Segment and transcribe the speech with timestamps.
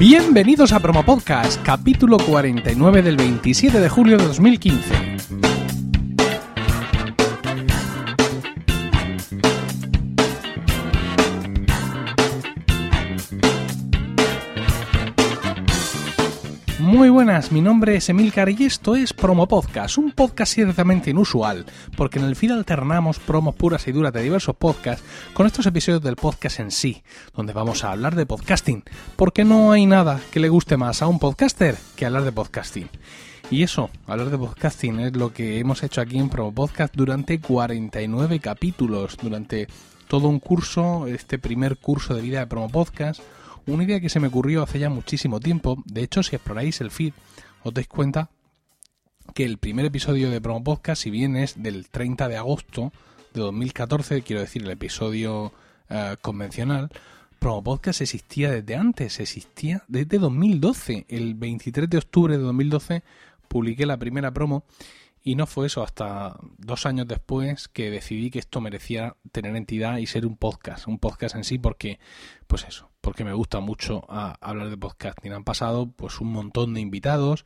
[0.00, 5.49] Bienvenidos a Promo Podcast, capítulo 49 del 27 de julio de 2015.
[17.48, 21.64] Mi nombre es Emilcar y esto es Promo Podcast, un podcast ciertamente inusual,
[21.96, 26.02] porque en el feed alternamos promos puras y duras de diversos podcasts con estos episodios
[26.02, 27.02] del podcast en sí,
[27.34, 28.84] donde vamos a hablar de podcasting,
[29.16, 32.90] porque no hay nada que le guste más a un podcaster que hablar de podcasting.
[33.50, 37.40] Y eso, hablar de podcasting es lo que hemos hecho aquí en Promo Podcast durante
[37.40, 39.66] 49 capítulos, durante
[40.08, 43.22] todo un curso, este primer curso de vida de Promo Podcast
[43.66, 45.82] una idea que se me ocurrió hace ya muchísimo tiempo.
[45.86, 47.12] De hecho, si exploráis el feed,
[47.62, 48.30] os dais cuenta
[49.34, 52.92] que el primer episodio de Promo Podcast, si bien es del 30 de agosto
[53.32, 55.52] de 2014, quiero decir el episodio
[55.88, 56.90] eh, convencional,
[57.38, 61.06] Promo Podcast existía desde antes, existía desde 2012.
[61.08, 63.02] El 23 de octubre de 2012
[63.48, 64.64] publiqué la primera promo
[65.22, 69.98] y no fue eso hasta dos años después que decidí que esto merecía tener entidad
[69.98, 71.98] y ser un podcast, un podcast en sí, porque,
[72.46, 75.32] pues eso, porque me gusta mucho hablar de podcasting.
[75.32, 77.44] Han pasado pues un montón de invitados,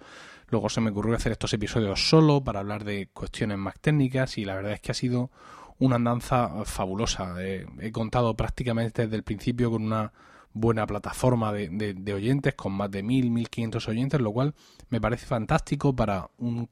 [0.48, 4.44] luego se me ocurrió hacer estos episodios solo para hablar de cuestiones más técnicas y
[4.44, 5.30] la verdad es que ha sido
[5.78, 7.34] una andanza fabulosa.
[7.42, 10.12] he contado prácticamente desde el principio con una
[10.54, 14.54] buena plataforma de, de, oyentes, con más de 1000, 1500 oyentes, lo cual
[14.88, 16.68] me parece fantástico para un,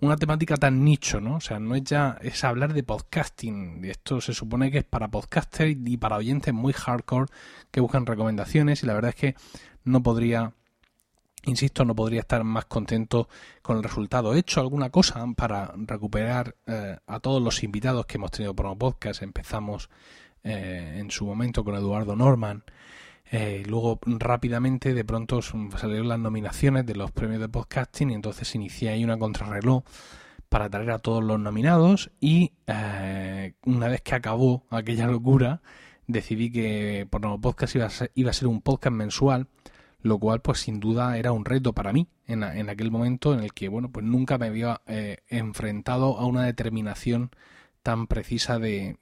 [0.00, 1.36] una temática tan nicho, ¿no?
[1.36, 3.84] O sea, no es ya, es hablar de podcasting.
[3.84, 7.30] Esto se supone que es para podcasters y para oyentes muy hardcore
[7.70, 9.34] que buscan recomendaciones y la verdad es que
[9.84, 10.54] no podría
[11.44, 13.28] Insisto, no podría estar más contento
[13.62, 14.34] con el resultado.
[14.34, 18.66] He hecho alguna cosa para recuperar eh, a todos los invitados que hemos tenido por
[18.66, 19.22] un podcast.
[19.22, 19.88] Empezamos
[20.44, 22.62] eh, en su momento con Eduardo Norman.
[23.32, 28.52] Eh, luego rápidamente de pronto salieron las nominaciones de los premios de podcasting y entonces
[28.56, 29.84] inicié ahí una contrarreloj
[30.48, 35.62] para traer a todos los nominados y eh, una vez que acabó aquella locura
[36.08, 39.46] decidí que por nuevo podcast iba a, ser, iba a ser un podcast mensual
[40.02, 43.44] lo cual pues sin duda era un reto para mí en, en aquel momento en
[43.44, 44.80] el que bueno pues nunca me había
[45.28, 47.30] enfrentado a una determinación
[47.82, 48.96] tan precisa de,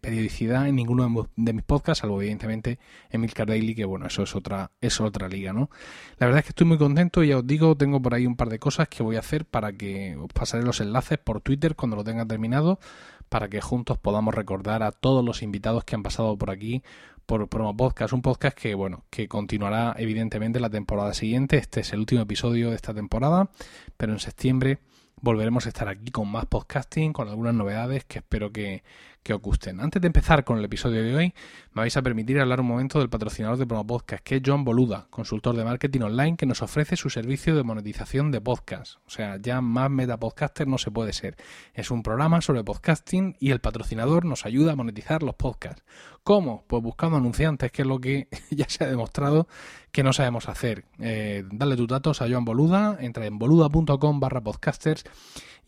[0.00, 2.78] periodicidad en ninguno de mis podcasts, salvo evidentemente
[3.10, 5.70] Emilcar Daily, que bueno, eso es otra, es otra liga, ¿no?
[6.18, 8.36] La verdad es que estoy muy contento y ya os digo, tengo por ahí un
[8.36, 11.76] par de cosas que voy a hacer para que os pasaré los enlaces por Twitter
[11.76, 12.80] cuando lo tenga terminado,
[13.28, 16.82] para que juntos podamos recordar a todos los invitados que han pasado por aquí
[17.24, 21.56] por Promo Podcast, un podcast que bueno, que continuará evidentemente la temporada siguiente.
[21.56, 23.48] Este es el último episodio de esta temporada,
[23.96, 24.80] pero en septiembre
[25.22, 28.82] volveremos a estar aquí con más podcasting, con algunas novedades que espero que,
[29.22, 29.80] que os gusten.
[29.80, 31.34] Antes de empezar con el episodio de hoy,
[31.72, 34.64] me vais a permitir hablar un momento del patrocinador de Promo Podcast, que es John
[34.64, 38.96] Boluda, consultor de marketing online que nos ofrece su servicio de monetización de podcast.
[39.06, 41.36] O sea, ya más metapodcaster no se puede ser.
[41.74, 45.82] Es un programa sobre podcasting y el patrocinador nos ayuda a monetizar los podcasts.
[46.24, 46.64] ¿Cómo?
[46.66, 49.48] Pues buscando anunciantes, que es lo que ya se ha demostrado
[49.92, 50.84] que no sabemos hacer.
[50.98, 55.04] Eh, dale tus datos a Joan Boluda, entra en boluda.com barra podcasters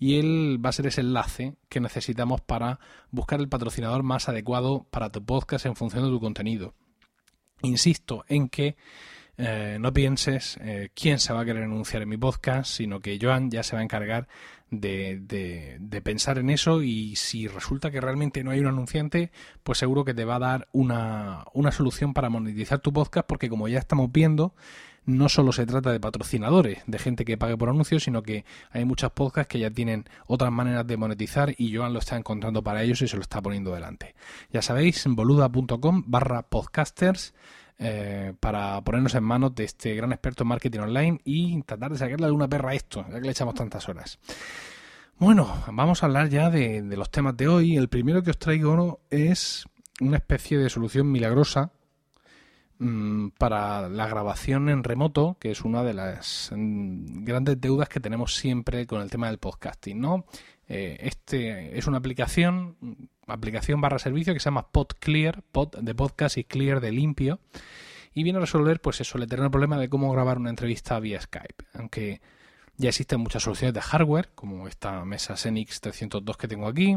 [0.05, 2.79] y él va a ser ese enlace que necesitamos para
[3.11, 6.75] buscar el patrocinador más adecuado para tu podcast en función de tu contenido.
[7.63, 8.77] Insisto en que
[9.39, 13.19] eh, no pienses eh, quién se va a querer anunciar en mi podcast, sino que
[13.19, 14.29] Joan ya se va a encargar
[14.71, 19.33] de, de, pensar en eso y si resulta que realmente no hay un anunciante,
[19.63, 23.49] pues seguro que te va a dar una, una solución para monetizar tu podcast porque
[23.49, 24.55] como ya estamos viendo,
[25.07, 28.85] no solo se trata de patrocinadores, de gente que pague por anuncios, sino que hay
[28.85, 32.83] muchas podcasts que ya tienen otras maneras de monetizar y Joan lo está encontrando para
[32.83, 34.15] ellos y se lo está poniendo delante.
[34.51, 37.35] Ya sabéis, boluda.com barra podcasters.
[37.77, 41.99] Eh, para ponernos en manos de este gran experto en marketing online y tratar de
[41.99, 44.21] sacarle alguna perra a esto, ya que le echamos tantas horas.
[45.19, 47.77] Bueno, vamos a hablar ya de, de los temas de hoy.
[47.77, 49.65] El primero que os traigo es
[50.01, 51.73] una especie de solución milagrosa
[53.39, 58.35] para la grabación en remoto, que es una de las mm, grandes deudas que tenemos
[58.35, 60.25] siempre con el tema del podcasting, ¿no?
[60.69, 62.77] Eh, este es una aplicación,
[63.27, 67.41] aplicación barra servicio que se llama PodClear, pod de podcast y clear de limpio,
[68.15, 71.21] y viene a resolver, pues eso, el eterno problema de cómo grabar una entrevista vía
[71.21, 72.21] Skype, aunque
[72.77, 76.97] ya existen muchas soluciones de hardware, como esta mesa Xenix 302 que tengo aquí,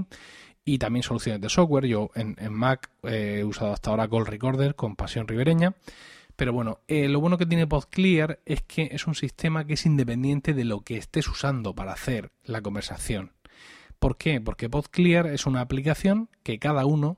[0.68, 1.86] y también soluciones de software.
[1.86, 5.76] Yo en, Mac he usado hasta ahora Gold Recorder con pasión ribereña.
[6.36, 9.86] Pero bueno, eh, lo bueno que tiene PodClear es que es un sistema que es
[9.86, 13.32] independiente de lo que estés usando para hacer la conversación.
[13.98, 14.42] ¿Por qué?
[14.42, 17.18] Porque PodClear es una aplicación que cada uno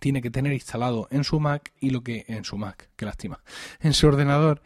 [0.00, 3.44] tiene que tener instalado en su Mac y lo que en su Mac, qué lástima,
[3.80, 4.60] en su ordenador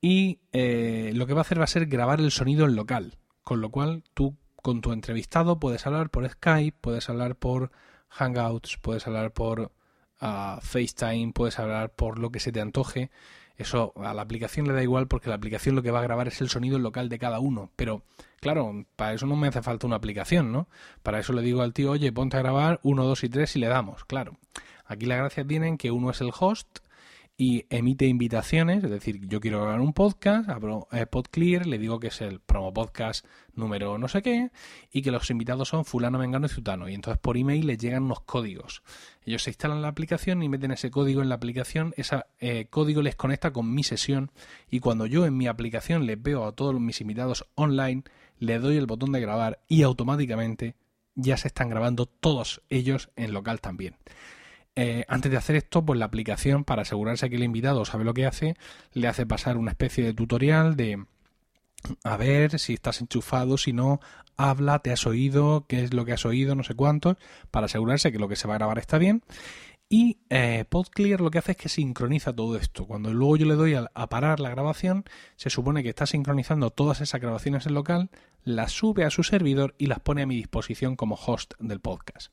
[0.00, 3.18] y eh, lo que va a hacer va a ser grabar el sonido en local,
[3.42, 7.70] con lo cual tú con tu entrevistado puedes hablar por Skype, puedes hablar por
[8.08, 9.72] Hangouts, puedes hablar por
[10.20, 13.10] ah, FaceTime, puedes hablar por lo que se te antoje.
[13.58, 16.28] Eso a la aplicación le da igual porque la aplicación lo que va a grabar
[16.28, 17.72] es el sonido local de cada uno.
[17.76, 18.04] Pero
[18.40, 20.66] claro, para eso no me hace falta una aplicación, ¿no?
[21.02, 23.58] Para eso le digo al tío, oye, ponte a grabar 1, 2 y 3 y
[23.58, 24.06] le damos.
[24.06, 24.38] Claro.
[24.86, 26.78] Aquí la gracia tiene en que uno es el host
[27.36, 31.98] y emite invitaciones, es decir, yo quiero grabar un podcast, abro eh, PodClear, le digo
[31.98, 34.50] que es el promo podcast número no sé qué,
[34.92, 38.04] y que los invitados son fulano, mengano y zutano, y entonces por email les llegan
[38.04, 38.82] unos códigos.
[39.24, 43.02] Ellos se instalan la aplicación y meten ese código en la aplicación, ese eh, código
[43.02, 44.30] les conecta con mi sesión,
[44.70, 48.04] y cuando yo en mi aplicación les veo a todos mis invitados online,
[48.38, 50.76] le doy el botón de grabar y automáticamente
[51.16, 53.96] ya se están grabando todos ellos en local también.
[54.76, 58.14] Eh, antes de hacer esto, pues la aplicación, para asegurarse que el invitado sabe lo
[58.14, 58.56] que hace,
[58.92, 61.04] le hace pasar una especie de tutorial de
[62.02, 64.00] a ver si estás enchufado, si no,
[64.36, 67.16] habla, te has oído, qué es lo que has oído, no sé cuánto,
[67.50, 69.22] para asegurarse que lo que se va a grabar está bien.
[69.88, 72.86] Y eh, PodClear lo que hace es que sincroniza todo esto.
[72.86, 75.04] Cuando luego yo le doy a, parar la grabación,
[75.36, 78.10] se supone que está sincronizando todas esas grabaciones en local,
[78.42, 82.32] las sube a su servidor y las pone a mi disposición como host del podcast.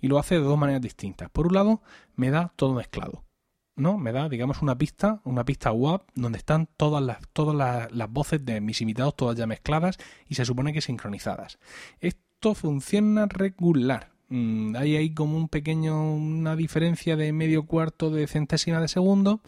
[0.00, 1.28] Y lo hace de dos maneras distintas.
[1.30, 1.82] Por un lado,
[2.14, 3.24] me da todo mezclado.
[3.74, 3.98] ¿no?
[3.98, 8.10] Me da, digamos, una pista, una pista web donde están todas las, todas las, las
[8.10, 11.58] voces de mis invitados, todas ya mezcladas y se supone que sincronizadas.
[12.00, 18.26] Esto funciona regular Mm, hay ahí como un pequeño, una diferencia de medio cuarto de
[18.26, 19.42] centésima de segundo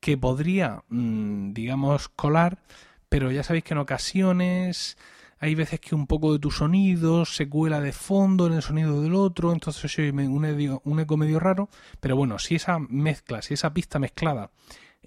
[0.00, 2.58] que podría, mm, digamos, colar,
[3.08, 4.98] pero ya sabéis que en ocasiones
[5.38, 9.00] hay veces que un poco de tu sonido se cuela de fondo en el sonido
[9.02, 11.70] del otro, entonces soy un, un eco medio raro,
[12.00, 14.50] pero bueno, si esa mezcla, si esa pista mezclada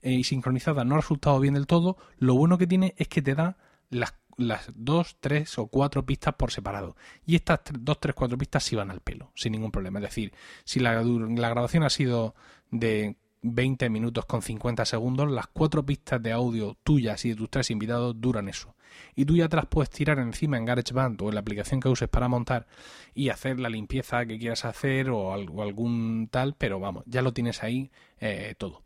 [0.02, 3.22] eh, y sincronizada no ha resultado bien del todo, lo bueno que tiene es que
[3.22, 3.58] te da
[3.92, 6.96] las las dos, tres o cuatro pistas por separado.
[7.26, 10.00] Y estas dos, tres, cuatro pistas sí van al pelo, sin ningún problema.
[10.00, 10.34] Es decir,
[10.64, 12.36] si la, grabación ha sido
[12.70, 17.50] de 20 minutos con 50 segundos, las cuatro pistas de audio tuyas y de tus
[17.50, 18.76] tres invitados duran eso.
[19.16, 21.90] Y tú ya te las puedes tirar encima en GarageBand o en la aplicación que
[21.90, 22.68] uses para montar
[23.14, 27.64] y hacer la limpieza que quieras hacer o, algún tal, pero vamos, ya lo tienes
[27.64, 27.90] ahí
[28.20, 28.84] eh, todo.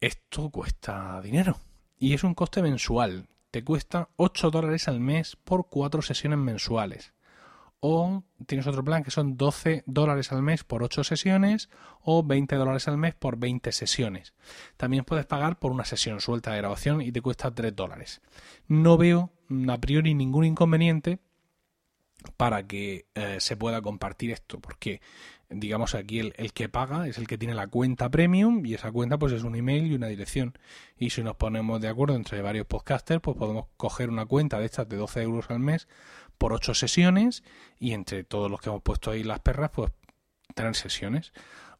[0.00, 1.58] Esto cuesta dinero
[1.98, 7.14] y es un coste mensual te cuesta 8 dólares al mes por 4 sesiones mensuales.
[7.82, 11.70] O tienes otro plan que son 12 dólares al mes por 8 sesiones
[12.02, 14.34] o 20 dólares al mes por 20 sesiones.
[14.76, 18.20] También puedes pagar por una sesión suelta de grabación y te cuesta 3 dólares.
[18.68, 19.32] No veo
[19.68, 21.20] a priori ningún inconveniente
[22.36, 25.00] para que eh, se pueda compartir esto, porque
[25.50, 28.90] digamos aquí el, el, que paga es el que tiene la cuenta premium y esa
[28.92, 30.56] cuenta pues es un email y una dirección.
[30.96, 34.66] Y si nos ponemos de acuerdo entre varios podcasters pues podemos coger una cuenta de
[34.66, 35.88] estas de 12 euros al mes
[36.38, 37.42] por 8 sesiones
[37.78, 39.90] y entre todos los que hemos puesto ahí las perras pues
[40.54, 41.32] tener sesiones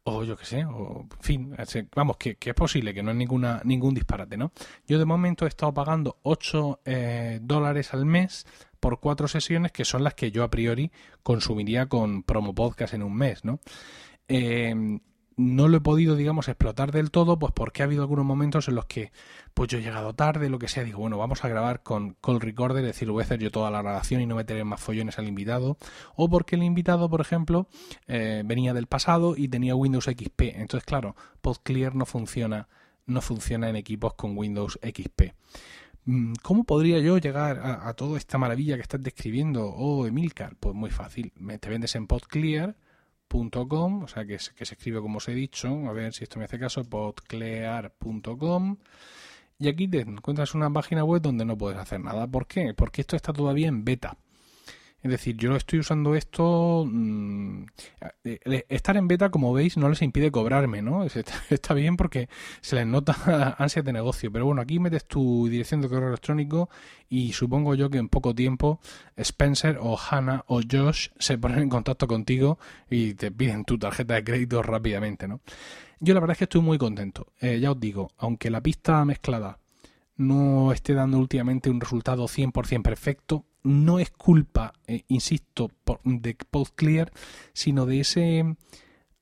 [0.03, 1.55] o yo qué sé, o en fin,
[1.95, 4.51] vamos, que, es posible, que no es ninguna, ningún disparate, ¿no?
[4.87, 8.45] Yo de momento he estado pagando 8 eh, dólares al mes
[8.79, 13.03] por cuatro sesiones que son las que yo a priori consumiría con promo podcast en
[13.03, 13.59] un mes, ¿no?
[14.27, 14.99] Eh,
[15.37, 18.75] no lo he podido, digamos, explotar del todo, pues porque ha habido algunos momentos en
[18.75, 19.11] los que,
[19.53, 22.41] pues yo he llegado tarde, lo que sea, digo, bueno, vamos a grabar con Call
[22.41, 25.17] Recorder, es decir, voy a hacer yo toda la grabación y no meteré más follones
[25.19, 25.77] al invitado,
[26.15, 27.67] o porque el invitado, por ejemplo,
[28.07, 32.67] eh, venía del pasado y tenía Windows XP, entonces, claro, PodClear no funciona,
[33.05, 35.33] no funciona en equipos con Windows XP.
[36.05, 39.67] Mm, ¿Cómo podría yo llegar a, toda esta maravilla que estás describiendo?
[39.67, 41.31] Oh, Emilcar, pues muy fácil.
[41.59, 42.07] Te vendes en
[43.31, 46.37] podclear.com, o sea que, que, se escribe como os he dicho, a ver si esto
[46.37, 48.77] me hace caso, podclear.com.
[49.57, 52.27] Y aquí te encuentras una página web donde no puedes hacer nada.
[52.27, 52.73] ¿Por qué?
[52.73, 54.17] Porque esto está todavía en beta.
[55.03, 56.85] Es decir, yo estoy usando esto.
[56.87, 57.65] Mm,
[58.23, 61.03] eh, estar en beta, como veis, no les impide cobrarme, ¿no?
[61.49, 62.29] Está bien porque
[62.61, 64.31] se les nota ansia de negocio.
[64.31, 66.69] Pero bueno, aquí metes tu dirección de correo electrónico
[67.09, 68.79] y supongo yo que en poco tiempo
[69.17, 74.13] Spencer o Hannah o Josh se ponen en contacto contigo y te piden tu tarjeta
[74.13, 75.41] de crédito rápidamente, ¿no?
[75.99, 77.27] Yo la verdad es que estoy muy contento.
[77.39, 79.59] Eh, ya os digo, aunque la pista mezclada
[80.15, 85.71] no esté dando últimamente un resultado 100% perfecto, no es culpa, eh, insisto,
[86.03, 87.11] de PodClear,
[87.53, 88.55] sino de ese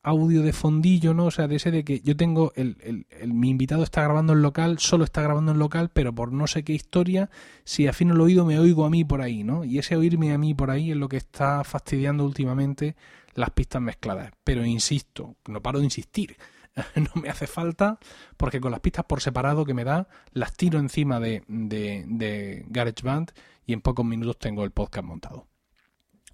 [0.02, 1.26] audio de fondillo, ¿no?
[1.26, 4.42] O sea, de ese de que yo tengo, el, el, mi invitado está grabando en
[4.42, 7.30] local, solo está grabando en local, pero por no sé qué historia,
[7.64, 9.66] si afino el oído me oigo a mí por ahí, ¿no?
[9.66, 12.96] Y ese oírme a mí por ahí es lo que está fastidiando últimamente
[13.34, 14.32] las pistas mezcladas.
[14.44, 16.38] Pero insisto, no paro de insistir,
[16.96, 18.00] no me hace falta
[18.38, 22.66] porque con las pistas por separado que me da, las tiro encima de, de, de
[22.70, 23.32] GarageBand
[23.70, 25.48] y en pocos minutos tengo el podcast montado.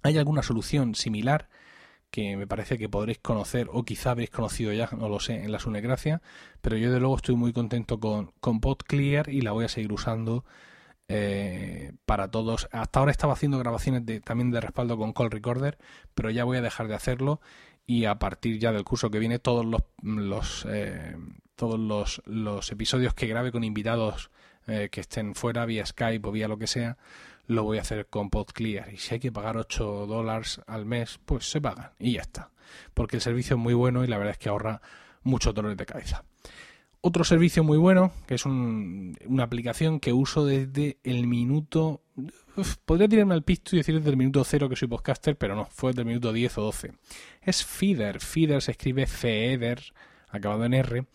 [0.02, 1.48] ¿Hay alguna solución similar?
[2.08, 5.50] que me parece que podréis conocer o quizá habréis conocido ya, no lo sé, en
[5.50, 6.22] la Sunegracia,
[6.62, 9.92] pero yo de luego estoy muy contento con, con PodClear y la voy a seguir
[9.92, 10.44] usando
[11.08, 12.68] eh, para todos.
[12.70, 15.78] Hasta ahora estaba haciendo grabaciones de, también de respaldo con Call Recorder,
[16.14, 17.40] pero ya voy a dejar de hacerlo
[17.86, 21.16] y a partir ya del curso que viene todos los, eh,
[21.56, 24.30] todos los, los, episodios que grabe con invitados
[24.66, 26.96] eh, que estén fuera vía Skype o vía lo que sea
[27.46, 28.92] lo voy a hacer con PodClear.
[28.92, 32.50] Y si hay que pagar 8 dólares al mes, pues se pagan y ya está.
[32.94, 34.80] Porque el servicio es muy bueno y la verdad es que ahorra
[35.22, 36.24] mucho dolor de cabeza.
[37.00, 42.02] Otro servicio muy bueno, que es una aplicación que uso desde el minuto...
[42.84, 45.66] podría tirarme al pisto y decir desde el minuto cero que soy podcaster, pero no,
[45.66, 46.92] fue desde el minuto 10 o 12.
[47.42, 48.18] Es Feeder.
[48.18, 49.80] Feeder se escribe Feeder,
[50.28, 51.06] acabado en R,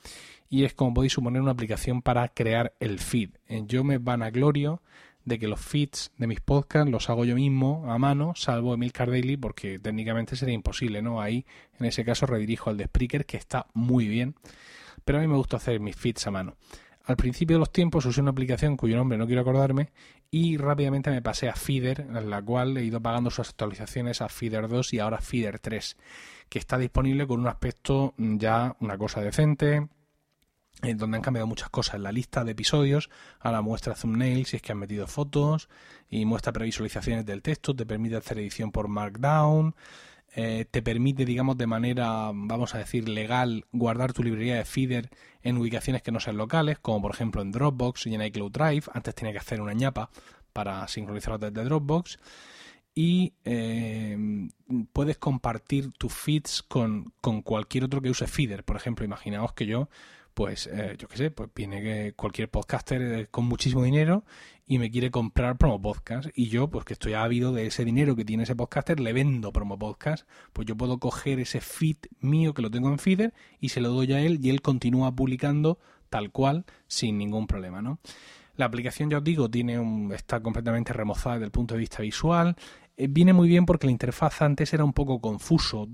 [0.52, 3.30] y es como podéis suponer una aplicación para crear el feed.
[3.68, 4.82] Yo me vanaglorio
[5.24, 8.92] de que los feeds de mis podcasts los hago yo mismo a mano, salvo Emil
[8.92, 11.22] Daily, porque técnicamente sería imposible, ¿no?
[11.22, 11.46] Ahí,
[11.80, 14.36] en ese caso, redirijo al de Spreaker, que está muy bien,
[15.06, 16.58] pero a mí me gusta hacer mis feeds a mano.
[17.06, 19.92] Al principio de los tiempos usé una aplicación cuyo nombre no quiero acordarme
[20.30, 24.28] y rápidamente me pasé a Feeder, en la cual he ido pagando sus actualizaciones a
[24.28, 25.98] Feeder 2 y ahora Feeder 3,
[26.50, 29.88] que está disponible con un aspecto ya una cosa decente,
[30.82, 31.96] en donde han cambiado muchas cosas.
[31.96, 33.10] En la lista de episodios
[33.40, 35.70] ahora muestra thumbnails si es que han metido fotos
[36.10, 39.76] y muestra previsualizaciones del texto, te permite hacer edición por Markdown,
[40.34, 45.10] eh, te permite, digamos, de manera, vamos a decir, legal, guardar tu librería de feeder
[45.42, 48.84] en ubicaciones que no sean locales, como por ejemplo en Dropbox y en iCloud Drive.
[48.94, 50.10] Antes tenía que hacer una ñapa
[50.54, 52.20] para sincronizarlo desde Dropbox.
[52.94, 54.50] Y eh,
[54.92, 58.66] puedes compartir tus feeds con, con cualquier otro que use feeder.
[58.66, 59.90] Por ejemplo, imaginaos que yo
[60.42, 64.26] pues eh, yo qué sé, pues viene cualquier podcaster eh, con muchísimo dinero
[64.66, 68.16] y me quiere comprar promo podcast y yo, pues que estoy ávido de ese dinero
[68.16, 72.56] que tiene ese podcaster, le vendo promo podcast, pues yo puedo coger ese feed mío
[72.56, 75.78] que lo tengo en Feeder y se lo doy a él y él continúa publicando
[76.10, 78.00] tal cual sin ningún problema, ¿no?
[78.56, 82.02] La aplicación, ya os digo, tiene un, está completamente remozada desde el punto de vista
[82.02, 82.56] visual.
[82.98, 85.88] Eh, viene muy bien porque la interfaz antes era un poco confuso.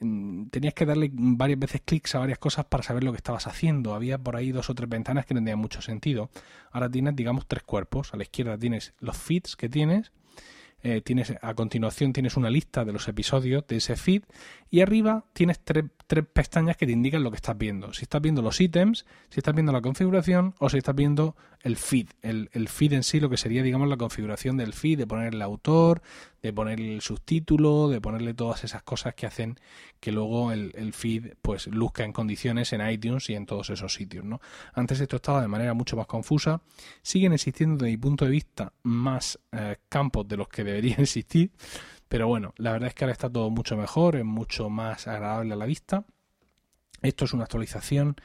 [0.00, 3.94] Tenías que darle varias veces clics a varias cosas para saber lo que estabas haciendo.
[3.94, 6.30] Había por ahí dos o tres ventanas que no tenían mucho sentido.
[6.72, 8.14] Ahora tienes, digamos, tres cuerpos.
[8.14, 10.12] A la izquierda tienes los feeds que tienes.
[10.82, 14.22] Eh, tienes a continuación tienes una lista de los episodios de ese feed
[14.70, 17.92] y arriba tienes tres, tres pestañas que te indican lo que estás viendo.
[17.92, 21.76] Si estás viendo los ítems, si estás viendo la configuración o si estás viendo el
[21.76, 22.08] feed.
[22.20, 25.40] El, feed en sí, lo que sería, digamos, la configuración del feed, de poner el
[25.40, 26.02] autor,
[26.42, 29.60] de ponerle el subtítulo, de ponerle todas esas cosas que hacen
[30.00, 33.94] que luego el, el, feed pues luzca en condiciones en iTunes y en todos esos
[33.94, 34.24] sitios.
[34.24, 34.40] ¿no?
[34.74, 36.60] Antes esto estaba de manera mucho más confusa.
[37.02, 41.52] Siguen existiendo, desde mi punto de vista, más eh, campos de los que deberían existir
[42.10, 45.54] pero bueno, la verdad es que ahora está todo mucho mejor, es mucho más agradable
[45.54, 46.04] a la vista.
[47.02, 48.16] Esto es una actualización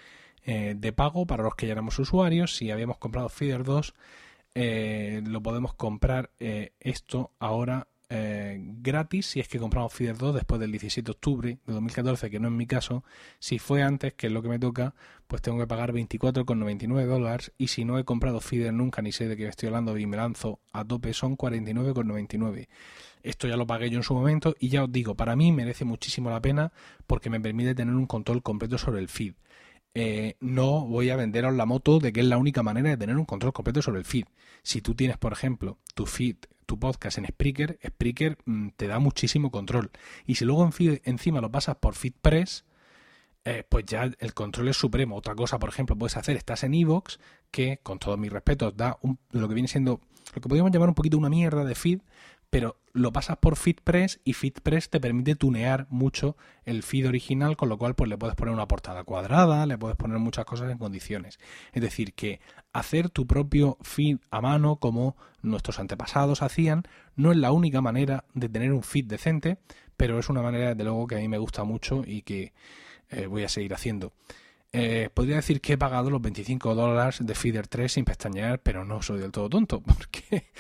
[0.44, 2.56] eh, de pago para los que ya éramos usuarios.
[2.56, 3.94] Si habíamos comprado Feeder 2,
[4.56, 10.36] eh, lo podemos comprar eh, esto ahora eh, gratis si es que compramos Feeder 2
[10.36, 13.04] después del 17 de octubre de 2014, que no es mi caso.
[13.40, 14.94] Si fue antes, que es lo que me toca,
[15.28, 17.52] pues tengo que pagar 24,99 dólares.
[17.58, 20.18] Y si no he comprado Feeder nunca, ni sé de qué estoy hablando y me
[20.18, 22.68] lanzo a tope, son 49,99.
[23.24, 25.84] Esto ya lo pagué yo en su momento y ya os digo, para mí merece
[25.84, 26.72] muchísimo la pena
[27.08, 29.34] porque me permite tener un control completo sobre el feed.
[29.98, 33.16] Eh, no voy a venderos la moto de que es la única manera de tener
[33.16, 34.26] un control completo sobre el feed.
[34.62, 36.36] Si tú tienes, por ejemplo, tu feed
[36.66, 39.92] tu podcast en Spreaker, Spreaker mm, te da muchísimo control.
[40.26, 40.70] Y si luego
[41.04, 42.66] encima lo pasas por FeedPress,
[43.46, 45.16] eh, pues ya el control es supremo.
[45.16, 47.20] Otra cosa, por ejemplo, puedes hacer, estás en Evox,
[47.52, 50.02] que con todos mis respetos da un, lo que viene siendo,
[50.34, 52.00] lo que podríamos llamar un poquito una mierda de feed,
[52.50, 57.70] pero lo pasas por FeedPress y FeedPress te permite tunear mucho el feed original, con
[57.70, 60.78] lo cual pues le puedes poner una portada cuadrada, le puedes poner muchas cosas en
[60.78, 61.40] condiciones.
[61.74, 62.40] Es decir, que
[62.72, 66.84] hacer tu propio feed a mano como nuestros antepasados hacían
[67.16, 69.58] no es la única manera de tener un feed decente,
[69.98, 72.54] pero es una manera desde luego que a mí me gusta mucho y que
[73.10, 74.14] eh, voy a seguir haciendo.
[74.78, 78.84] Eh, podría decir que he pagado los 25 dólares de Feeder 3 sin pestañear, pero
[78.84, 80.52] no soy del todo tonto, porque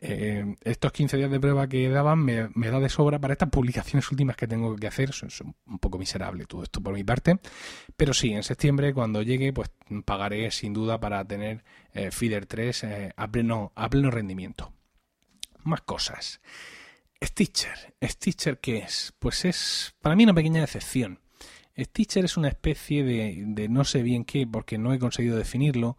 [0.00, 4.10] eh, estos 15 días de prueba que daban me, da de sobra para estas publicaciones
[4.10, 5.10] últimas que tengo que hacer.
[5.10, 7.40] Es un poco miserable todo esto por mi parte.
[7.94, 9.70] Pero sí, en septiembre, cuando llegue, pues
[10.06, 14.72] pagaré sin duda para tener eh, Feeder 3 a, pleno, a pleno rendimiento.
[15.64, 16.40] Más cosas.
[17.22, 17.94] Stitcher.
[18.02, 19.12] ¿Stitcher qué es?
[19.18, 21.20] Pues es para mí una pequeña decepción.
[21.78, 25.96] Stitcher es una especie de, no sé bien qué, porque no he conseguido definirlo.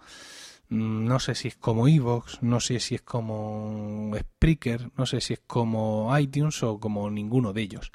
[0.69, 5.21] Mm, no sé si es como Evox, no sé si es como Spreaker, no sé
[5.21, 7.91] si es como iTunes o como ninguno de ellos.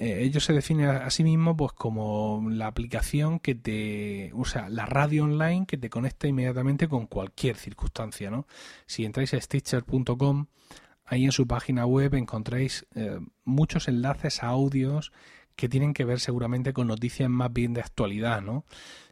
[0.00, 4.70] Eh, ellos se definen a, sí mismos pues como la aplicación que te, o sea,
[4.70, 8.46] la radio online que te conecta inmediatamente con cualquier circunstancia, ¿no?
[8.86, 10.46] Si entráis a stitcher.com,
[11.04, 15.12] ahí en su página web encontráis eh, muchos enlaces a audios
[15.60, 18.64] que tienen que ver seguramente con noticias más bien de actualidad, ¿no?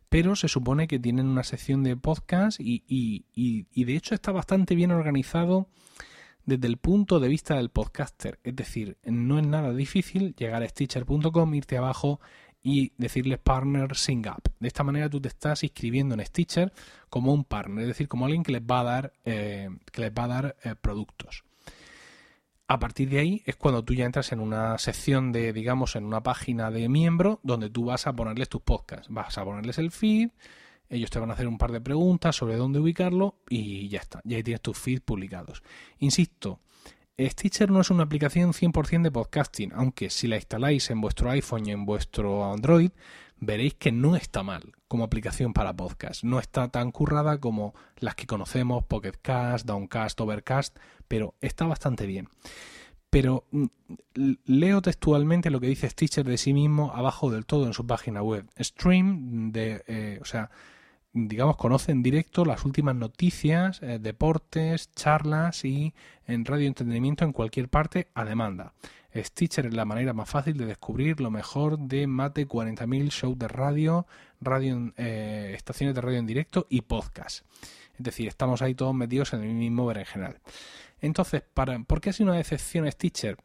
[0.08, 4.32] Pero se supone que tienen una sección de podcast y, y, y, de hecho está
[4.32, 5.68] bastante bien organizado
[6.46, 8.40] desde el punto de vista del podcaster.
[8.42, 12.18] Es decir, no es nada difícil llegar a stitcher.com, irte abajo
[12.62, 14.42] y decirles partner sing up.
[14.58, 16.72] De esta manera tú te estás inscribiendo en Stitcher
[17.10, 20.10] como un partner, es decir, como alguien que les va a dar, eh, que les
[20.10, 21.44] va a dar eh, productos.
[22.70, 26.04] A partir de ahí es cuando tú ya entras en una sección de, digamos, en
[26.04, 29.90] una página de miembro donde tú vas a ponerles tus podcasts, vas a ponerles el
[29.90, 30.28] feed,
[30.90, 34.20] ellos te van a hacer un par de preguntas sobre dónde ubicarlo y ya está,
[34.25, 35.62] ya ahí tienes tus feeds publicados.
[35.98, 36.60] Insisto,
[37.18, 41.66] Stitcher no es una aplicación 100% de podcasting, aunque si la instaláis en vuestro iPhone
[41.66, 42.90] y en vuestro Android,
[43.40, 46.25] veréis que no está mal como aplicación para podcast.
[46.25, 52.07] No está tan currada como las que conocemos, Pocket Cast, Downcast, Overcast, pero está bastante
[52.07, 52.28] bien.
[53.11, 53.66] Pero mm,
[54.45, 58.23] leo textualmente lo que dice Stitcher de sí mismo abajo del todo en su página
[58.23, 58.47] web.
[58.59, 60.50] Stream, de, eh, o sea,
[61.12, 65.95] digamos, conoce en directo las últimas noticias, eh, deportes, charlas y
[66.26, 68.75] en radio entretenimiento en cualquier parte a demanda.
[69.14, 73.38] Stitcher es la manera más fácil de descubrir lo mejor de más de 40.000 shows
[73.38, 74.06] de radio,
[74.96, 77.44] eh, estaciones de radio en directo y podcast.
[77.96, 80.40] Es decir, estamos ahí todos metidos en el mismo general.
[81.00, 83.36] Entonces, para, ¿por qué ha sido una decepción Stitcher?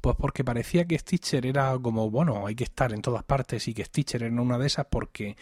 [0.00, 3.74] Pues porque parecía que Stitcher era como, bueno, hay que estar en todas partes y
[3.74, 5.36] que Stitcher era una de esas porque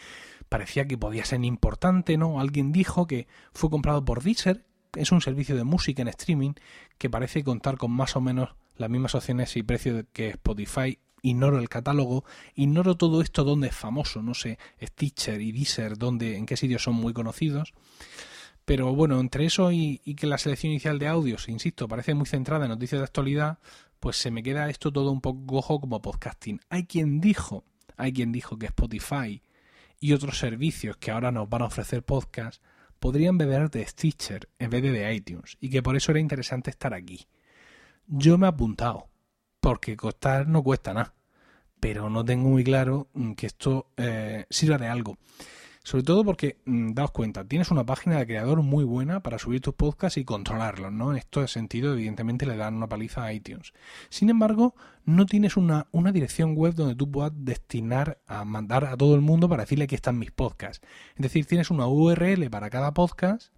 [0.48, 2.40] parecía que podía ser importante, ¿no?
[2.40, 4.64] Alguien dijo que fue comprado por Deezer,
[4.96, 6.52] es un servicio de música en streaming
[6.98, 10.98] que parece contar con más o menos las mismas opciones y precios que Spotify.
[11.22, 16.36] Ignoro el catálogo, ignoro todo esto donde es famoso, no sé, Stitcher y Deezer, donde,
[16.36, 17.74] en qué sitios son muy conocidos.
[18.64, 22.66] Pero bueno, entre eso y, que la selección inicial de audios, insisto, parece muy centrada
[22.66, 23.58] en noticias de actualidad,
[23.98, 26.60] pues se me queda esto todo un poco cojo como podcasting.
[26.68, 27.64] Hay quien dijo,
[27.96, 29.42] hay quien dijo que Spotify
[29.98, 32.62] y otros servicios que ahora nos van a ofrecer podcast
[33.06, 36.70] podrían beber de Stitcher en vez de de iTunes y que por eso era interesante
[36.70, 37.28] estar aquí.
[38.08, 39.06] Yo me he apuntado,
[39.60, 41.14] porque costar no cuesta nada,
[41.78, 45.18] pero no tengo muy claro mm, que esto eh, sirva de algo.
[45.86, 49.60] Sobre todo porque, mm, daos cuenta, tienes una página de creador muy buena para subir
[49.60, 51.12] tus podcasts y controlarlos, ¿no?
[51.12, 53.72] En este sentido, evidentemente, le dan una paliza a iTunes.
[54.08, 58.96] Sin embargo, no tienes una, una dirección web donde tú puedas destinar a mandar a
[58.96, 60.84] todo el mundo para decirle que están mis podcasts.
[61.14, 63.52] Es decir, tienes una URL para cada podcast,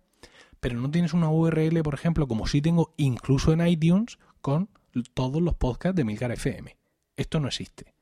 [0.61, 4.69] pero no tienes una URL, por ejemplo, como si tengo incluso en iTunes, con
[5.15, 6.77] todos los podcasts de Milcar FM.
[7.17, 7.95] Esto no existe.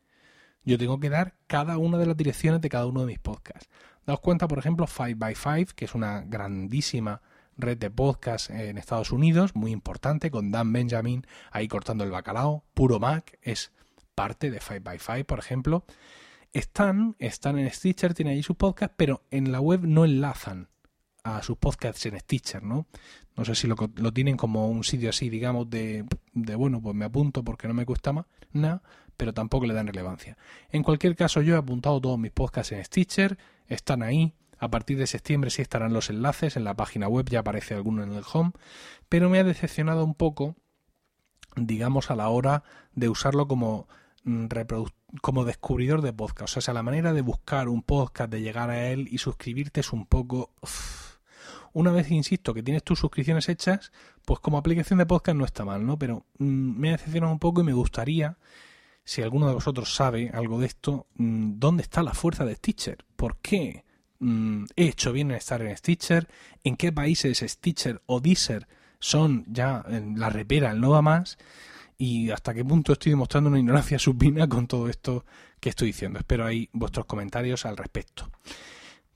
[0.65, 3.69] Yo tengo que dar cada una de las direcciones de cada uno de mis podcasts.
[4.07, 7.23] Daos cuenta, por ejemplo, 5by5, que es una grandísima
[7.57, 12.65] red de podcasts en Estados Unidos, muy importante, con Dan Benjamin ahí cortando el bacalao.
[12.75, 13.73] Puro Mac es
[14.15, 15.85] parte de 5by5, por ejemplo.
[16.53, 20.69] Están, están en Stitcher, tienen ahí sus podcasts, pero en la web no enlazan
[21.25, 22.87] a sus podcasts en Stitcher, ¿no?
[23.37, 23.77] No sé si lo,
[24.13, 27.85] tienen como un sitio así, digamos, de, de, bueno, pues me apunto porque no me
[27.85, 28.83] cuesta más, nada,
[29.17, 30.39] pero tampoco le dan relevancia.
[30.71, 33.37] En cualquier caso, yo he apuntado todos mis podcasts en Stitcher,
[33.69, 34.35] están ahí.
[34.59, 38.03] A partir de septiembre sí estarán los enlaces en la página web, ya aparece alguno
[38.03, 38.53] en el home,
[39.09, 40.57] pero me ha decepcionado un poco,
[41.57, 42.63] digamos, a la hora
[42.95, 43.87] de usarlo como
[44.25, 44.47] mm,
[45.21, 46.57] como descubridor de podcast.
[46.57, 49.93] O sea, la manera de buscar un podcast, de llegar a él y suscribirte es
[49.93, 50.53] un poco
[51.77, 53.93] una vez, insisto, que tienes tus suscripciones hechas,
[54.25, 55.99] pues como aplicación de podcast no está mal, ¿no?
[55.99, 58.39] Pero mm, me ha decepcionado un poco y me gustaría,
[59.07, 62.99] si alguno de vosotros sabe algo de esto, mm, ¿dónde está la fuerza de Stitcher?
[63.17, 63.85] ¿Por qué
[64.19, 66.29] mm, he hecho bien en estar en Stitcher?
[66.65, 71.39] ¿En qué países Stitcher o Deezer son ya la repera, el no va más?
[71.99, 75.25] y hasta qué punto estoy demostrando una ignorancia supina con todo esto
[75.61, 76.19] que estoy diciendo.
[76.19, 78.31] Espero ahí vuestros comentarios al respecto.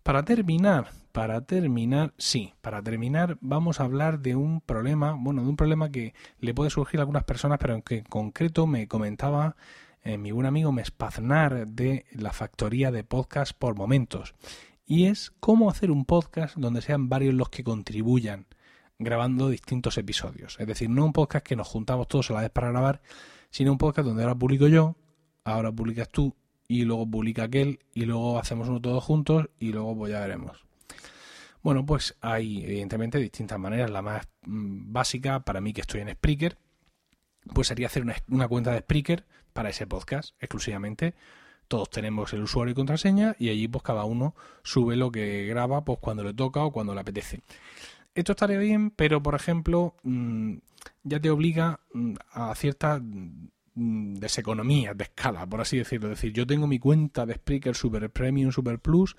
[0.02, 5.48] Para terminar, para terminar, sí, para terminar vamos a hablar de un problema, bueno, de
[5.48, 9.56] un problema que le puede surgir a algunas personas, pero que en concreto me comentaba
[10.02, 14.34] eh, mi buen amigo Mespaznar de la factoría de podcast por momentos.
[14.86, 18.46] Y es cómo hacer un podcast donde sean varios los que contribuyan
[18.98, 20.56] grabando distintos episodios.
[20.58, 23.00] Es decir, no un podcast que nos juntamos todos a la vez para grabar,
[23.50, 24.96] sino un podcast donde ahora publico yo,
[25.44, 26.34] ahora publicas tú
[26.68, 30.69] y luego publica aquel y luego hacemos uno todos juntos y luego pues ya veremos.
[31.62, 33.90] Bueno, pues hay evidentemente distintas maneras.
[33.90, 36.56] La más mm, básica para mí que estoy en Spreaker,
[37.54, 41.14] pues sería hacer una, cuenta de Spreaker para ese podcast exclusivamente.
[41.68, 45.84] Todos tenemos el usuario y contraseña y allí pues cada uno sube lo que graba
[45.84, 47.42] pues cuando le toca o cuando le apetece.
[48.14, 50.56] Esto estaría bien, pero por ejemplo, mm,
[51.04, 53.00] ya te obliga mm, a cierta
[53.74, 56.10] mm, deseconomía de escala, por así decirlo.
[56.10, 59.16] Es decir, yo tengo mi cuenta de Spreaker Super Premium, Super Plus,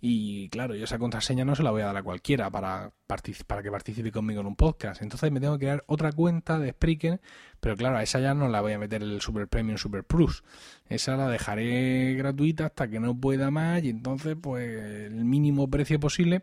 [0.00, 3.62] y claro, yo esa contraseña no se la voy a dar a cualquiera para, para
[3.62, 5.02] que participe conmigo en un podcast.
[5.02, 7.20] Entonces me tengo que crear otra cuenta de Spreaker,
[7.60, 10.42] pero claro, a esa ya no la voy a meter el Super Premium, Super Plus.
[10.88, 14.68] Esa la dejaré gratuita hasta que no pueda más, y entonces, pues,
[15.06, 16.42] el mínimo precio posible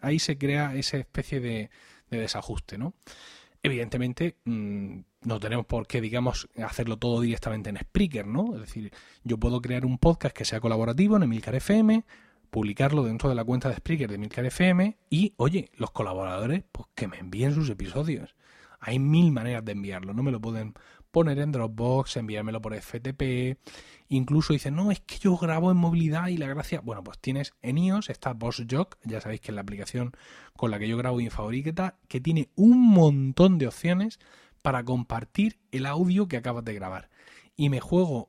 [0.00, 1.70] ahí se crea esa especie de,
[2.10, 2.94] desajuste, ¿no?
[3.62, 8.54] Evidentemente, mm, no tenemos por qué, digamos, hacerlo todo directamente en Spreaker, ¿no?
[8.54, 8.92] Es decir,
[9.24, 12.04] yo puedo crear un podcast que sea colaborativo en Emilcar FM,
[12.50, 16.88] publicarlo dentro de la cuenta de Spreaker de Emilcar FM y, oye, los colaboradores, pues
[16.94, 18.36] que me envíen sus episodios.
[18.80, 20.74] Hay mil maneras de enviarlo, no me lo pueden
[21.10, 23.58] poner en Dropbox, enviármelo por FTP,
[24.08, 27.54] incluso dicen, no, es que yo grabo en movilidad y la gracia, bueno, pues tienes
[27.62, 30.12] en iOS, está BossJock, ya sabéis que es la aplicación
[30.54, 34.18] con la que yo grabo mi favorita, que tiene un montón de opciones
[34.68, 37.08] para compartir el audio que acabas de grabar.
[37.56, 38.28] Y me juego,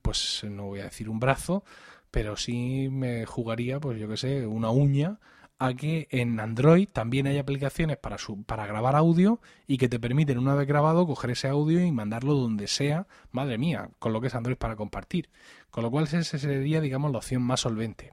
[0.00, 1.64] pues no voy a decir un brazo,
[2.12, 5.18] pero sí me jugaría, pues yo que sé, una uña
[5.58, 8.16] a que en Android también hay aplicaciones para,
[8.46, 12.34] para grabar audio y que te permiten una vez grabado coger ese audio y mandarlo
[12.34, 15.30] donde sea, madre mía, con lo que es Android para compartir.
[15.72, 18.12] Con lo cual esa sería, digamos, la opción más solvente.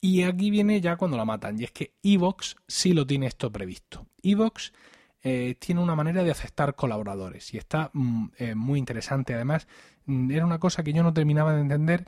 [0.00, 3.52] Y aquí viene ya cuando la matan, y es que Evox sí lo tiene esto
[3.52, 4.06] previsto.
[4.22, 4.72] Evox
[5.22, 9.34] eh, tiene una manera de aceptar colaboradores y está mm, eh, muy interesante.
[9.34, 9.66] Además,
[10.06, 12.06] mm, era una cosa que yo no terminaba de entender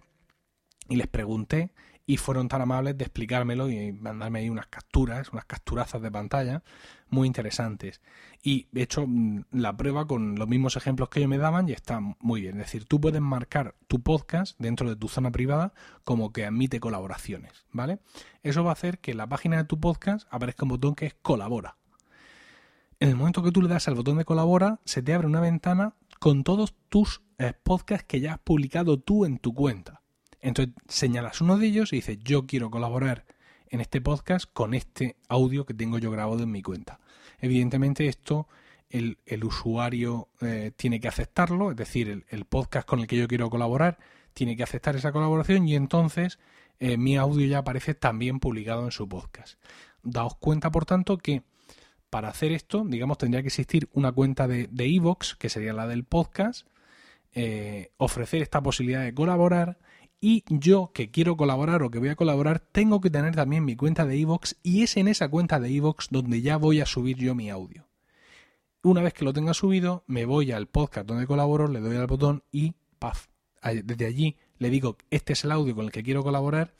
[0.89, 1.73] y les pregunté
[2.07, 6.63] y fueron tan amables de explicármelo y mandarme ahí unas capturas, unas capturazas de pantalla
[7.09, 8.01] muy interesantes.
[8.43, 11.73] Y he hecho mm, la prueba con los mismos ejemplos que ellos me daban y
[11.73, 12.61] está muy bien.
[12.61, 15.73] Es decir, tú puedes marcar tu podcast dentro de tu zona privada
[16.05, 17.99] como que admite colaboraciones, ¿vale?
[18.43, 21.07] Eso va a hacer que en la página de tu podcast aparezca un botón que
[21.07, 21.77] es colabora.
[23.01, 25.41] En el momento que tú le das al botón de colabora, se te abre una
[25.41, 30.03] ventana con todos tus eh, podcasts que ya has publicado tú en tu cuenta.
[30.43, 33.25] Entonces señalas uno de ellos y dices, yo quiero colaborar
[33.71, 37.01] en este podcast con este audio que tengo yo grabado en mi cuenta.
[37.39, 38.49] Evidentemente esto
[38.91, 43.49] el, usuario eh, tiene que aceptarlo, es decir, el, podcast con el que yo quiero
[43.49, 43.99] colaborar
[44.35, 46.39] tiene que aceptar esa colaboración y entonces
[46.81, 49.59] eh, mi audio ya aparece también publicado en su podcast.
[50.03, 51.45] Daos cuenta, por tanto, que
[52.11, 56.05] para hacer esto, digamos, tendría que existir una cuenta de Evox, que sería la del
[56.05, 56.67] podcast,
[57.33, 59.79] eh, ofrecer esta posibilidad de colaborar
[60.21, 63.77] y yo que quiero colaborar o que voy a colaborar, tengo que tener también mi
[63.77, 67.19] cuenta de iVoox y es en esa cuenta de iVoox donde ya voy a subir
[67.19, 67.87] yo mi audio.
[68.83, 72.09] Una vez que lo tenga subido, me voy al podcast donde colaboro, le doy al
[72.09, 73.29] botón y ¡paf!
[73.63, 76.75] Desde allí le digo, este es el audio con el que quiero colaborar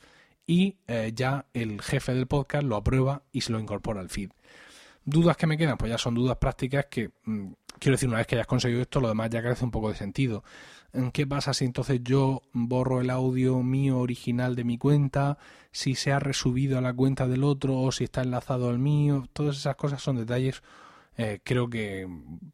[0.45, 4.31] y eh, ya el jefe del podcast lo aprueba y se lo incorpora al feed.
[5.03, 8.27] Dudas que me quedan, pues ya son dudas prácticas que, mm, quiero decir, una vez
[8.27, 10.43] que hayas conseguido esto, lo demás ya carece un poco de sentido.
[11.13, 15.37] ¿Qué pasa si entonces yo borro el audio mío original de mi cuenta?
[15.71, 19.25] Si se ha resubido a la cuenta del otro o si está enlazado al mío.
[19.31, 20.61] Todas esas cosas son detalles
[21.17, 22.07] eh, creo que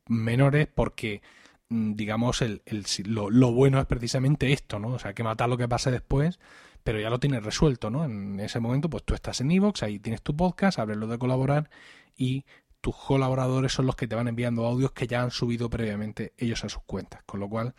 [0.07, 1.21] menores porque
[1.69, 2.62] mm, digamos el,
[3.05, 4.89] lo, lo, bueno es precisamente esto, ¿no?
[4.89, 6.39] O sea, que matar lo que pase después,
[6.83, 8.03] pero ya lo tienes resuelto, ¿no?
[8.05, 11.17] En ese momento pues tú estás en Evox, ahí tienes tu podcast, abres lo de
[11.17, 11.69] colaborar
[12.17, 12.45] y
[12.82, 16.63] tus colaboradores son los que te van enviando audios que ya han subido previamente ellos
[16.63, 17.75] a sus cuentas, con lo cual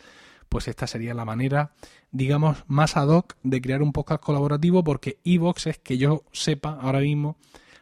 [0.49, 1.73] pues esta sería la manera,
[2.11, 6.79] digamos, más ad hoc de crear un podcast colaborativo porque Evox es que yo sepa
[6.81, 7.37] ahora mismo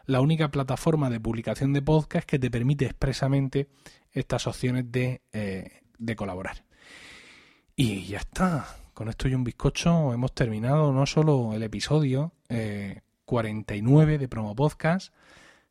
[0.05, 3.69] la única plataforma de publicación de podcast que te permite expresamente
[4.13, 6.65] estas opciones de, eh, de colaborar.
[7.75, 8.67] Y ya está.
[8.95, 12.33] Con esto y un bizcocho hemos terminado no solo el episodio
[13.27, 15.13] 49 eh, de Promo Podcast,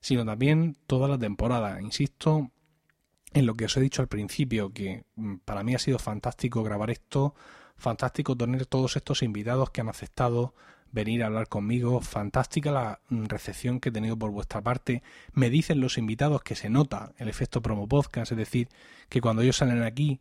[0.06, 1.82] sino también toda la temporada.
[1.82, 2.52] Insisto,
[3.34, 6.62] en lo que os he dicho al principio, que mm, para mí ha sido fantástico
[6.62, 7.34] grabar esto,
[7.76, 10.54] fantástico tener todos estos invitados que han aceptado
[10.92, 15.02] venir a hablar conmigo, fantástica la mm, recepción que he tenido por vuestra parte.
[15.34, 18.70] Me dicen los invitados que se nota el efecto promo podcast, es decir,
[19.10, 20.20] que cuando ellos salen aquí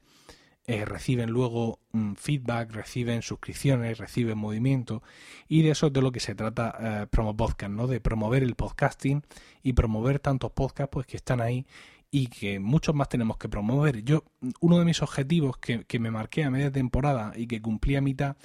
[0.66, 5.02] eh, reciben luego un feedback, reciben suscripciones, reciben movimiento
[5.46, 7.86] y de eso es de lo que se trata eh, Promo Podcast, ¿no?
[7.86, 9.22] De promover el podcasting
[9.62, 11.66] y promover tantos podcasts pues que están ahí
[12.10, 14.04] y que muchos más tenemos que promover.
[14.04, 14.24] Yo,
[14.60, 18.00] uno de mis objetivos que, que me marqué a media temporada y que cumplí a
[18.00, 18.36] mitad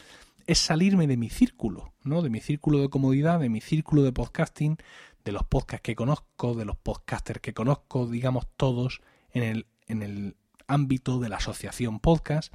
[0.46, 2.22] es salirme de mi círculo, ¿no?
[2.22, 4.78] De mi círculo de comodidad, de mi círculo de podcasting,
[5.24, 9.02] de los podcasts que conozco, de los podcasters que conozco, digamos todos
[9.32, 10.36] en el, en el
[10.70, 12.54] ámbito de la asociación podcast.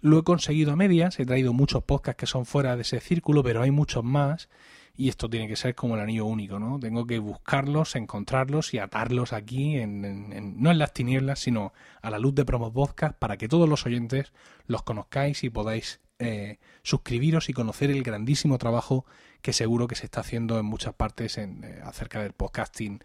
[0.00, 3.42] Lo he conseguido a medias, he traído muchos podcasts que son fuera de ese círculo,
[3.42, 4.48] pero hay muchos más
[4.96, 6.78] y esto tiene que ser como el anillo único, ¿no?
[6.78, 11.72] Tengo que buscarlos, encontrarlos y atarlos aquí, en, no en las tinieblas, sino
[12.02, 14.32] a la luz de Promo Podcast para que todos los oyentes
[14.66, 19.06] los conozcáis y podáis eh, suscribiros y conocer el grandísimo trabajo
[19.40, 23.02] que seguro que se está haciendo en muchas partes en, eh, acerca del podcasting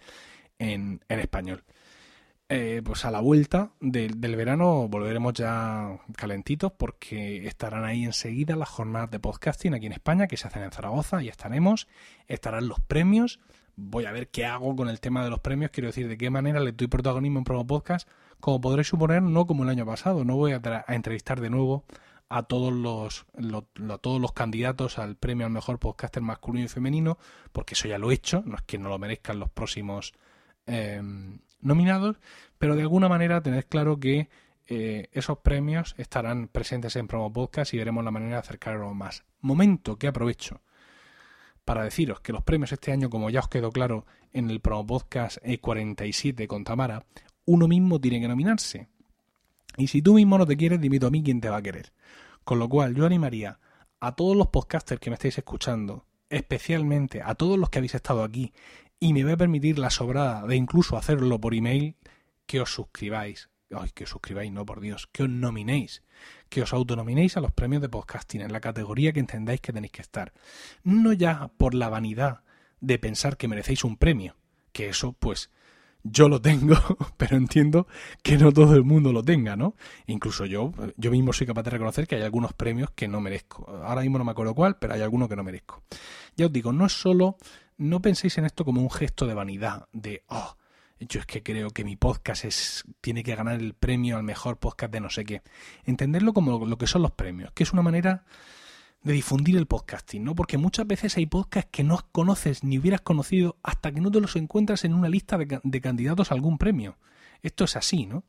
[0.59, 1.63] en español.
[2.47, 8.69] Eh, pues a la vuelta del verano volveremos ya calentitos porque estarán ahí enseguida las
[8.69, 11.87] jornadas de podcasting aquí en España que se hacen en Zaragoza y estaremos,
[12.27, 13.39] estarán los premios,
[13.75, 16.29] voy a ver qué hago con el tema de los premios, quiero decir de qué
[16.29, 18.07] manera le doy protagonismo en Promo Podcast,
[18.39, 21.83] como podréis suponer, no como el año pasado, no voy a, entrevistar de nuevo
[22.29, 23.25] a todos los,
[24.01, 27.17] todos los candidatos al premio al mejor podcaster masculino y femenino,
[27.51, 30.13] porque eso ya lo he hecho, no es que no lo merezcan los próximos
[30.67, 32.17] Em, nominados,
[32.57, 34.29] pero de alguna manera tened claro que
[34.67, 39.23] eh, esos premios estarán presentes en Promo Podcast y veremos la manera de acercarlos más.
[39.41, 40.61] Momento que aprovecho
[41.63, 44.85] para deciros que los premios este año, como ya os quedó claro en el Promo
[44.85, 47.05] Podcast E47 con Tamara,
[47.45, 48.87] uno mismo tiene que nominarse.
[49.77, 51.91] Y si tú mismo no te quieres, dimito a mí quién te va a querer.
[52.43, 53.59] Con lo cual, yo animaría
[53.99, 58.23] a todos los podcasters que me estáis escuchando, especialmente a todos los que habéis estado
[58.23, 58.53] aquí
[58.99, 61.95] y me voy a permitir la sobrada de incluso hacerlo por email,
[62.45, 63.49] que os suscribáis.
[63.71, 66.03] Ay, que os suscribáis, no, por Dios, que os nominéis,
[66.49, 69.91] que os autonominéis a los premios de podcasting en la categoría que entendáis que tenéis
[69.91, 70.33] que estar.
[70.83, 72.43] No ya por la vanidad
[72.79, 74.37] de pensar que merecéis un premio,
[74.71, 75.49] que eso, pues,
[76.05, 76.75] yo lo tengo,
[77.17, 77.87] pero entiendo
[78.23, 79.75] que no todo el mundo lo tenga, ¿no?
[80.05, 83.67] Incluso yo, yo mismo soy capaz de reconocer que hay algunos premios que no merezco.
[83.83, 85.83] Ahora mismo no me acuerdo cuál, pero hay algunos que no merezco.
[86.37, 87.37] Ya os digo, no es solo
[87.77, 90.55] no penséis en esto como un gesto de vanidad, de, oh,
[90.99, 94.57] yo es que creo que mi podcast es, tiene que ganar el premio al mejor
[94.57, 95.41] podcast de no sé qué.
[95.83, 98.23] Entenderlo como lo que son los premios, que es una manera
[99.05, 100.35] de difundir el podcasting, ¿no?
[100.35, 104.19] Porque muchas veces hay podcasts que no conoces ni hubieras conocido hasta que no te
[104.19, 106.97] los encuentras en una lista de, de candidatos a algún premio.
[107.43, 108.23] Esto es así, ¿no?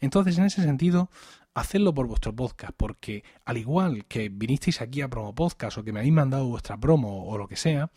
[0.00, 1.10] Entonces, en ese sentido,
[1.54, 5.92] hacedlo por vuestro podcast, porque al igual que vinisteis aquí a Promo Podcast o que
[5.92, 7.90] me habéis mandado vuestra promo o lo que sea,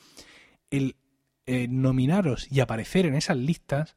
[0.70, 0.96] el
[1.48, 3.96] eh, nominaros y aparecer en esas listas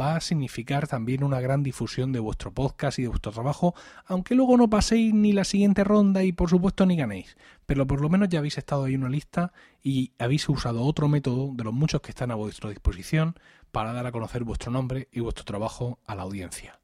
[0.00, 3.74] va a significar también una gran difusión de vuestro podcast y de vuestro trabajo,
[4.06, 8.00] aunque luego no paséis ni la siguiente ronda y por supuesto ni ganéis, pero por
[8.00, 11.64] lo menos ya habéis estado ahí en una lista y habéis usado otro método de
[11.64, 13.34] los muchos que están a vuestra disposición
[13.72, 16.80] para dar a conocer vuestro nombre y vuestro trabajo a la audiencia.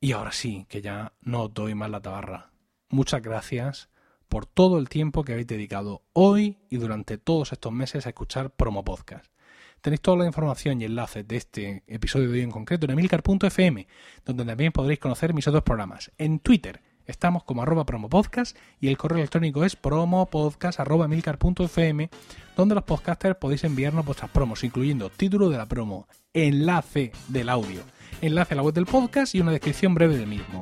[0.00, 2.52] Y ahora sí, que ya no os doy más la tabarra.
[2.88, 3.88] Muchas gracias
[4.28, 8.50] por todo el tiempo que habéis dedicado hoy y durante todos estos meses a escuchar
[8.50, 9.32] Promo Podcast.
[9.80, 13.86] Tenéis toda la información y enlaces de este episodio de hoy en concreto en emilcar.fm,
[14.24, 16.10] donde también podréis conocer mis otros programas.
[16.18, 22.10] En Twitter estamos como arroba promopodcast y el correo electrónico es promopodcast.emilcar.fm,
[22.56, 27.82] donde los podcasters podéis enviarnos vuestras promos, incluyendo título de la promo, enlace del audio,
[28.20, 30.60] enlace a la web del podcast y una descripción breve del mismo.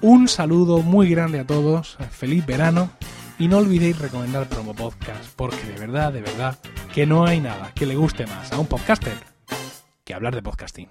[0.00, 2.90] Un saludo muy grande a todos, feliz verano
[3.42, 6.56] y no olvidéis recomendar Promo Podcast, porque de verdad, de verdad,
[6.94, 9.14] que no hay nada que le guste más a un podcaster
[10.04, 10.88] que hablar de podcasting.